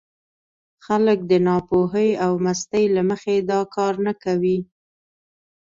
خلک 0.85 1.19
د 1.31 1.33
ناپوهۍ 1.47 2.09
او 2.25 2.31
مستۍ 2.43 2.85
له 2.95 3.01
مخې 3.09 3.35
دا 3.49 3.59
کار 3.75 3.93
نه 4.05 4.13
کوي. 4.23 4.57